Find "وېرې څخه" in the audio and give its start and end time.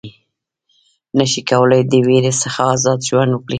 2.07-2.59